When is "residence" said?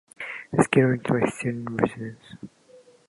1.79-2.33